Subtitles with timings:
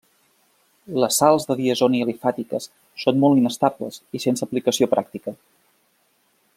[1.03, 2.67] Les sals de diazoni alifàtiques
[3.05, 5.37] són molt inestables i sense aplicació pràctica.